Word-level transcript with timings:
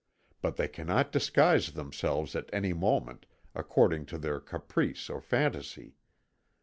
But 0.41 0.55
they 0.55 0.67
cannot 0.67 1.11
disguise 1.11 1.73
themselves 1.73 2.35
at 2.35 2.49
any 2.51 2.73
moment, 2.73 3.27
according 3.53 4.07
to 4.07 4.17
their 4.17 4.39
caprice 4.39 5.11
or 5.11 5.21
fantasy. 5.21 5.93